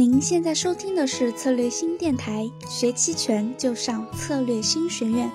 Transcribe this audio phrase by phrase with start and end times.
[0.00, 5.30] 您现在收听的是策略新电台，学期权就上策略新学院。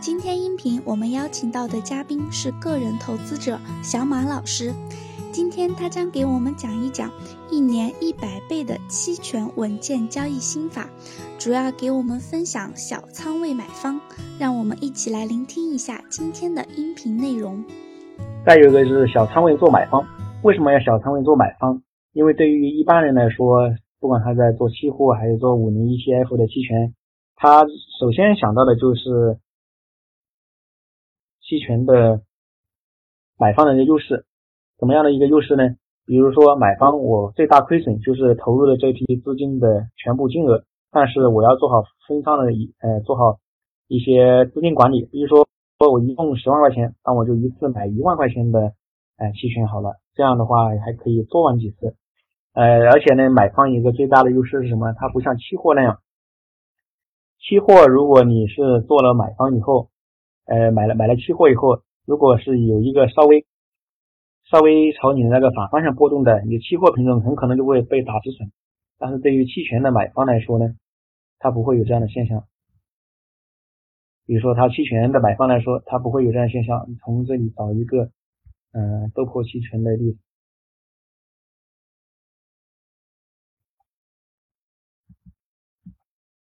[0.00, 4.72] 今天音频我们邀请到的嘉宾是个人投资者小马老师，
[5.32, 7.10] 今天他将给我们讲一讲
[7.50, 10.88] 一年一百倍的期权稳健交易心法，
[11.36, 14.00] 主要给我们分享小仓位买方。
[14.38, 17.64] 让我们一起来聆听一下今天的音频内容。
[18.46, 20.06] 再有一个就是小仓位做买方，
[20.44, 21.82] 为什么要小仓位做买方？
[22.12, 23.68] 因为对于一般人来说，
[23.98, 26.94] 不管他在做期货还是做五零 ETF 的期权，
[27.34, 27.64] 他
[27.98, 29.38] 首先想到的就是
[31.40, 32.22] 期权的
[33.38, 34.24] 买方的一个优势。
[34.78, 35.76] 怎么样的一个优势呢？
[36.04, 43.38] 比如说买方我最大亏损就是投入的这批资金的全部金额，但是我要做好分仓的一呃做好
[43.88, 45.06] 一些资金管理。
[45.06, 45.46] 比如说
[45.90, 48.74] 我一共十万块钱，那我就一次买一万块钱的
[49.16, 51.96] 呃期权好了，这样的话还可以多玩几次。
[52.56, 54.94] 呃，而且呢，买方一个最大的优势是什么？
[54.94, 56.00] 它不像期货那样，
[57.38, 59.90] 期货如果你是做了买方以后，
[60.46, 63.44] 呃，买了买了期货以后，如果是有一个稍微
[64.50, 68.50] 稍微朝你的那个反方向波动的，你期货品种很可能就会被打止损。
[68.98, 70.74] 但是对于期权的买方来说呢，
[71.38, 72.44] 它不会有这样的现象。
[74.24, 76.86] 比如说，它期权的买方来说，它不会有这样现象。
[77.04, 78.10] 从这里找一个，
[78.72, 80.18] 嗯，豆粕期权的例子。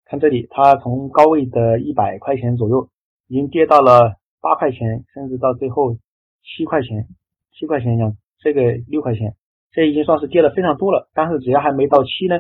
[0.09, 2.87] 看这里，它从高位的一百块钱左右，
[3.27, 5.97] 已经跌到了八块钱，甚至到最后
[6.43, 7.09] 七块钱，
[7.51, 9.35] 七块钱样，这个六块钱，
[9.73, 11.09] 这已经算是跌的非常多了。
[11.13, 12.39] 但是只要还没到期呢，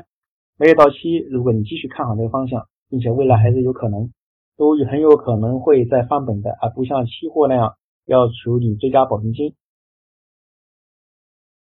[0.57, 4.13] 没有到期，如果你继续看好这个方向，并且未来还是有可能，
[4.55, 9.55] 都很有可能会再翻本的，而不像期货那样要处理追加保证金。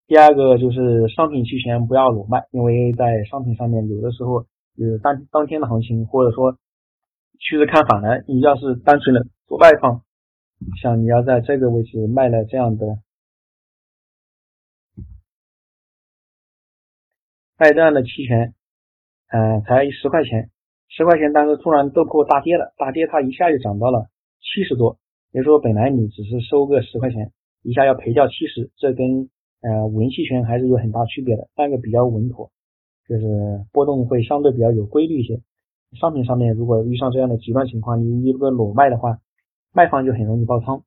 [0.05, 4.45] 第二个就是商品期权不要裸卖，因为在商品上面有的时候。
[4.77, 6.53] 就是当当天的行情，或者说
[7.39, 10.03] 趋势看反了，你要是单纯的做卖方，
[10.81, 12.99] 像你要在这个位置卖了这样的
[17.57, 18.53] 卖这样的期权，
[19.29, 20.51] 嗯，才十块钱，
[20.89, 24.09] 十块钱，但是突然豆粕大跌了，大跌它一下就涨到了
[24.39, 24.99] 七十多，
[25.31, 27.31] 也就是说本来你只是收个十块钱，
[27.63, 29.29] 一下要赔掉七十，这跟
[29.61, 32.51] 呃五零期权还是有很大区别的，三个比较稳妥。
[33.07, 35.41] 就是波动会相对比较有规律一些，
[35.99, 39.19] 商品上面如果遇上这样的极端情况，你如果裸卖的话，
[39.73, 40.83] 卖方就很容易爆仓。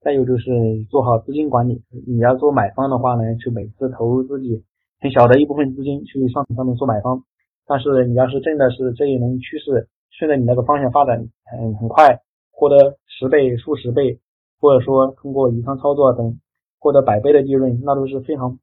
[0.00, 4.62] 再有就是做好资金管理，你要做买方的话呢，就每次投入自己
[5.00, 7.24] 很小的一部分资金去商品上面做买方。
[7.66, 12.20] 但是你要是真的是这一轮趋势顺着你那个方向发展，很很快
[12.52, 14.20] 获得十倍、数十倍，
[14.60, 16.38] 或者说通过宜仓操作等
[16.78, 18.60] 获得百倍的利润，那都是非常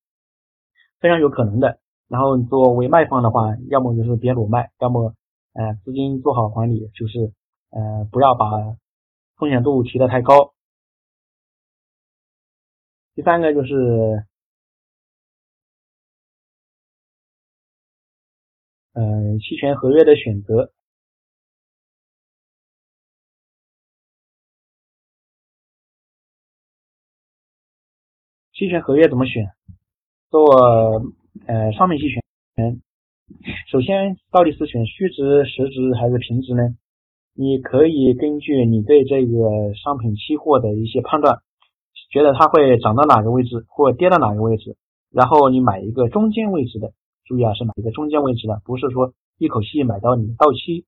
[1.01, 1.79] 非常有可能的。
[2.13, 5.15] 然后作为卖方的话，要么就是别裸卖，要么
[5.53, 7.33] 呃资金做好管理，就是
[7.71, 8.45] 呃不要把
[9.35, 10.53] 风险度提得太高。
[13.15, 14.27] 第三个就是
[18.93, 20.71] 呃期权合约的选择，
[28.53, 29.51] 期权合约怎么选？
[30.29, 31.11] 做。
[31.47, 32.21] 呃，商品期权，
[33.71, 36.61] 首先到底是选虚值、实值还是平值呢？
[37.35, 41.39] 你可以根据你对这个商品期货的一些判断，
[42.11, 44.77] 觉得它会涨到哪个位置，或跌到哪个位置，
[45.11, 46.93] 然后你买一个中间位置的，
[47.25, 50.85] 注意啊，是买一个中间位置的，不是说一口气买到你到期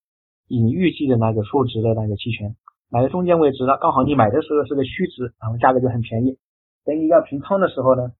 [0.48, 2.56] 你预计的那个数值的那个期权，
[2.92, 6.38] 买个中间位置的，刚好你买的时候是个虚值，然后价格就很便宜，
[6.86, 8.12] 等你要平仓的时候呢？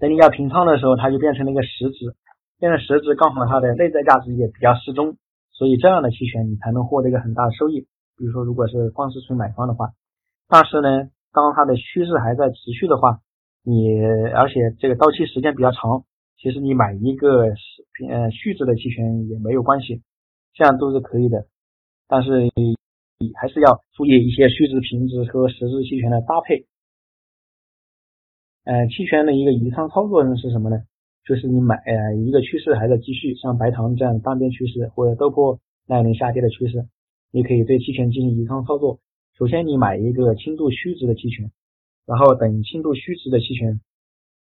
[0.00, 2.16] 等你要平仓的时候，它就变成了一个实值，
[2.58, 5.16] 变成实值，刚好它的内在价值也比较适中，
[5.52, 7.86] 所以这样的期权你才能获得一个很大的收益。
[8.16, 9.92] 比如说，如果是光是纯买方的话，
[10.48, 13.20] 但是呢，当它的趋势还在持续的话，
[13.62, 14.00] 你
[14.34, 16.04] 而且这个到期时间比较长，
[16.38, 17.44] 其实你买一个
[18.08, 20.00] 呃虚值的期权也没有关系，
[20.54, 21.44] 这样都是可以的。
[22.08, 22.74] 但是你
[23.40, 26.66] 还是要注意一些虚值、平值和实值期权的搭配。
[28.64, 30.82] 呃，期权的一个移仓操作呢是什么呢？
[31.24, 36.86] 就是你买呃一个趋势还在继续，像白糖这样的单边趋势或者豆粕那一轮下跌的趋势，
[37.32, 38.98] 你可以对期权进行移仓操作。
[39.38, 41.50] 首先你买一个轻度虚值的期权，
[42.06, 43.80] 然后等轻度虚值的期权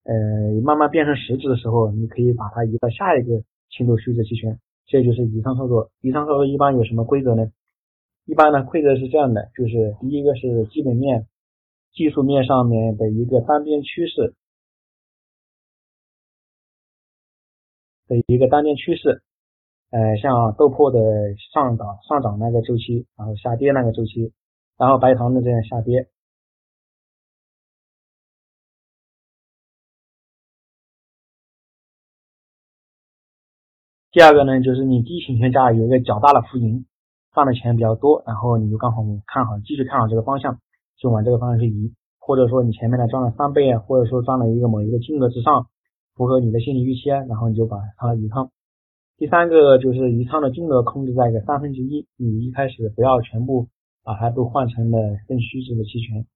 [0.05, 5.91] 呃慢慢变成实值的时候，你可以把它移到下一个轻度虚值期权，这就是移仓操作。
[6.01, 7.51] 移仓操作一般有什么规则呢？
[8.25, 11.27] 一般呢规则是这样的，就是第一个是基本面。
[11.93, 14.35] 技术面上面的一个单边趋势，
[18.07, 19.23] 的一个单边趋势，
[19.91, 21.01] 呃，像豆粕的
[21.53, 24.33] 上涨上涨那个周期，然后下跌那个周期，
[24.77, 26.09] 然后白糖的这样下跌。
[34.11, 36.87] 第二个呢，就是你低行权价有一个较大的浮盈，
[37.35, 40.61] 赚的钱比较多，然后你就刚好看好，继续看好这个方向，
[40.99, 41.95] 就往这个方向去移。
[42.19, 45.69] 或者说你前面呢赚了三倍啊，或者说赚了一个某一个金额之上，
[46.15, 48.51] 符合你的心理预期，然后你就把它移仓。
[49.17, 53.69] 第三个就是移仓的金额控制在一个三分之一，你一开始不要全部
[54.05, 56.27] 把它都换成了更虚值的期权，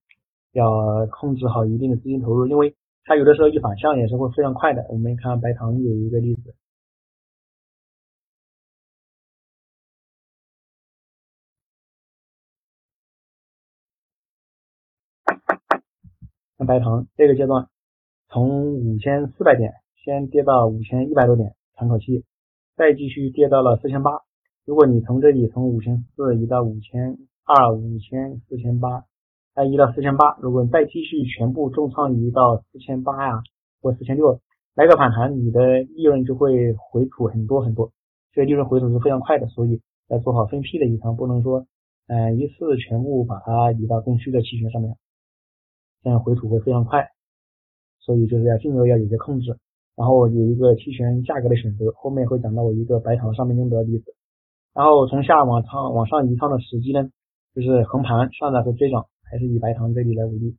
[0.53, 2.75] 要控制好一定的资金投入，因为
[3.05, 4.87] 它有的时候一反向也是会非常快的。
[4.89, 6.55] 我们看白糖有一个例子。
[16.67, 17.69] 白糖这个阶段，
[18.29, 19.75] 从五千四百点
[20.05, 22.25] 先跌到五千一百多点，喘口气，
[22.77, 24.11] 再继续跌到了四千八。
[24.65, 29.05] 如果你从这里从五千四移到五千二、五千四千八，
[29.55, 33.43] 再移到四千八，如果你再继续全部重仓移到四千八呀
[33.81, 34.41] 或四千六，
[34.75, 37.93] 来个反弹，你的利润就会回吐很多很多。
[38.33, 41.67] 这个利润回吐是非常快的，所以要做好分批的移仓，不能说
[42.07, 44.97] 嗯一次全部把它移到更虚的期权上面。
[46.03, 47.09] 这样回吐会非常快，
[48.01, 49.57] 所以就是要金额要有些控制，
[49.95, 54.15] 然后有一个期权价格的选择，后面会讲到我一个白糖上面用的例子。
[54.75, 57.09] 然后从下往仓往上移仓的时机呢，
[57.55, 60.57] 就是横盘上涨和追涨，还是以白糖这里来为例。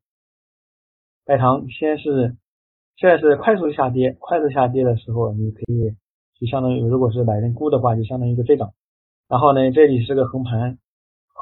[1.25, 2.37] 白糖先是
[2.95, 5.95] 现在是快速下跌，快速下跌的时候，你可以
[6.39, 8.73] 就相当于如果是买人估的话，就相当于一个追涨。
[9.27, 10.77] 然后呢，这里是个横盘。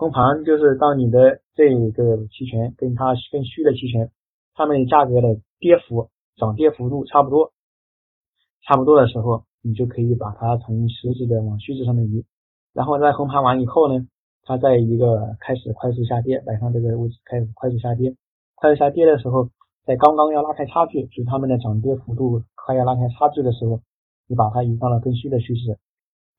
[0.02, 4.10] 横盘就是当你的这个期权跟它更虚的期权，
[4.56, 7.52] 它们价格的跌幅涨跌幅度差不多，
[8.66, 12.26] 差不多的时候，你就可以把它从实质的往虚值上面移。
[12.74, 14.08] 然后在横盘完以后呢，
[14.42, 18.16] 它在一个开始快速下跌，摆上这个位置开始快速下跌，
[18.56, 19.50] 快速下跌的时候，
[19.86, 23.82] 在刚刚要拉开差距，就是它们的涨跌幅度快要拉开差距的时候，
[24.26, 25.78] 你把它移到了更虚的趋势。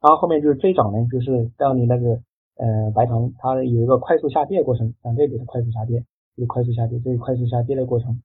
[0.00, 2.19] 然后后面就是追涨呢，就是到你那个。
[2.62, 6.05] 呃，白糖它有一个快速下跌过程，像这里是快速下跌，
[6.37, 8.23] 这个快速下跌，这个快速下跌的过程，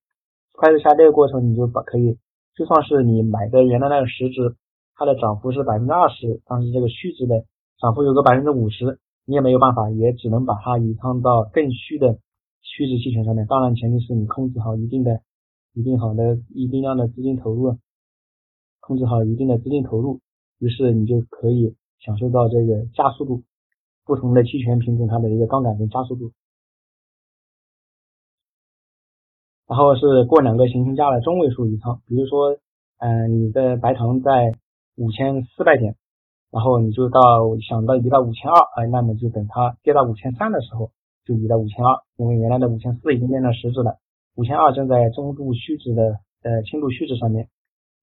[0.54, 2.19] 快速下跌的过程，你就把可以，
[2.54, 4.56] 就算是你买的原来那个实值，
[4.94, 7.45] 它的涨幅是百分之二十，但是这个虚值的
[7.81, 12.19] 涨幅有个百分之五十，你也没有办法，也只能把它移仓到更虚的
[12.62, 13.48] 虚值期权上面。
[13.48, 15.22] 当然，前提是你控制好一定的、
[15.74, 17.75] 一定好的一定量的资金投入，
[18.81, 20.19] 控制好一定的资金投入，
[20.60, 23.42] 于是你就可以享受到这个加速度。
[24.07, 26.31] 不同的期权品种，它的一个杠杆跟加速度，
[29.68, 32.57] 然后是过两个行情价的中位数移仓，比如说，
[33.00, 34.54] 嗯，你的白糖在
[34.95, 35.98] 五千四百点，
[36.51, 37.19] 然后你就到
[37.68, 40.92] 想到移到五千二，哎，那么就等它跌到五千三的时候，
[41.25, 43.98] 就移到五千二，因为原来的五千四已经变成实质了，
[44.36, 47.50] 五千二正在中度虚值的呃轻度虚值上面。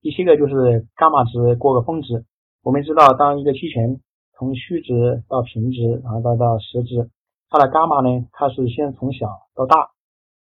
[0.02, 2.26] 第七个就是伽马值过个峰值，
[2.62, 4.00] 我们知道当一个期权。
[4.36, 7.08] 从虚值到平值，然后到到实值，
[7.48, 9.90] 它的伽马呢，它是先从小到大，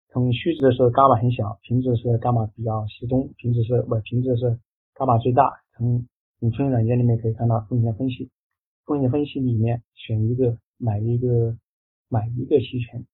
[0.10, 4.60] 从虚值的时候伽马很小，平值是伽马比较适中，平值是不平值是
[4.96, 5.62] 伽马最大。
[5.76, 6.08] 从
[6.40, 8.31] 五春软件里面可以看到风险分析，
[8.86, 11.56] 风险分析里面选一个买一个
[12.10, 13.06] 买一个期权，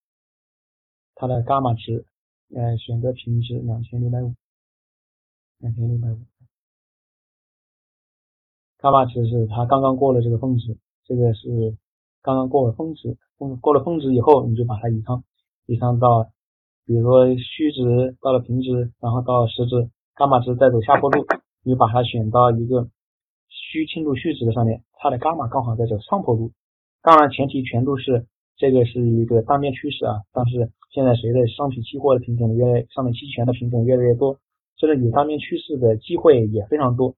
[1.15, 2.05] 它的伽马值，
[2.55, 4.33] 呃，选择平值两千六百五，
[5.59, 6.19] 两千六百五。
[8.83, 10.75] 伽马值是它刚刚过了这个峰值，
[11.05, 11.77] 这个是
[12.21, 15.23] 刚刚过了峰值，过过了峰值以后，你就把它移仓，
[15.65, 16.25] 移仓到，
[16.85, 21.25] 比如说虚值到了平值，然后到实值，伽马值再走下坡路，
[21.63, 22.89] 你把它选到一个
[23.47, 26.51] 虚轻度虚值的上面，它的伽马刚好在走上坡路。
[27.01, 28.25] 当然前提全都是
[28.57, 34.39] 这个是一个单边趋势啊，但是现在随着商品期货的品种越来上面期权的品种越来越多，
[34.75, 37.15] 这个有单边趋势的机会也非常多。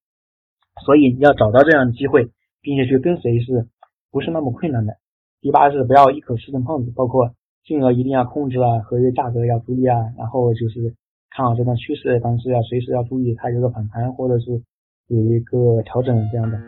[0.84, 2.30] 所以要找到这样的机会，
[2.60, 3.68] 并且去跟随，是
[4.10, 4.96] 不是那么困难的？
[5.40, 10.94] 第八是不要一口吃成胖子，包括金额一定要控制啊，合约价格要注意啊，然后就是
[11.30, 14.62] 看好这段趋势，但是要随时要注意它有个反弹或者是
[15.08, 16.58] 有一个调整这样的。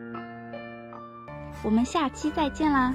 [1.64, 2.94] 我们下期再见啦！